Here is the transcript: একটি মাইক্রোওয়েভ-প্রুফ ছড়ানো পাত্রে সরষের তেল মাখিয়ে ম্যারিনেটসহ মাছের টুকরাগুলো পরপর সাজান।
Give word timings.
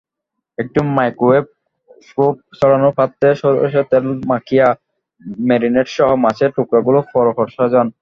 একটি 0.57 0.79
মাইক্রোওয়েভ-প্রুফ 0.97 2.35
ছড়ানো 2.57 2.89
পাত্রে 2.97 3.27
সরষের 3.41 3.85
তেল 3.91 4.05
মাখিয়ে 4.29 4.67
ম্যারিনেটসহ 5.47 6.09
মাছের 6.23 6.49
টুকরাগুলো 6.55 6.99
পরপর 7.13 7.47
সাজান। 7.57 7.87